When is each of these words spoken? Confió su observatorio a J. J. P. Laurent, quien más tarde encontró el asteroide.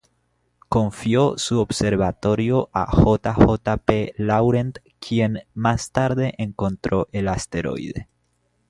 Confió 0.67 1.37
su 1.37 1.59
observatorio 1.61 2.71
a 2.73 2.87
J. 2.87 3.35
J. 3.35 3.77
P. 3.77 4.15
Laurent, 4.17 4.79
quien 4.99 5.43
más 5.53 5.91
tarde 5.91 6.33
encontró 6.39 7.07
el 7.11 7.27
asteroide. 7.27 8.07